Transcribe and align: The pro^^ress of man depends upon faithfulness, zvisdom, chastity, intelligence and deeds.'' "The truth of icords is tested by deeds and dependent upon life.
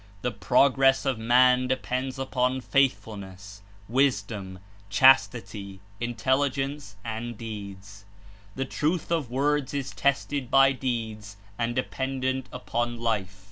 The 0.23 0.31
pro^^ress 0.31 1.05
of 1.05 1.19
man 1.19 1.67
depends 1.67 2.17
upon 2.17 2.59
faithfulness, 2.61 3.61
zvisdom, 3.87 4.57
chastity, 4.89 5.79
intelligence 5.99 6.95
and 7.05 7.37
deeds.'' 7.37 8.05
"The 8.55 8.65
truth 8.65 9.11
of 9.11 9.29
icords 9.29 9.75
is 9.75 9.91
tested 9.91 10.49
by 10.49 10.71
deeds 10.71 11.37
and 11.59 11.75
dependent 11.75 12.49
upon 12.51 12.97
life. 12.97 13.37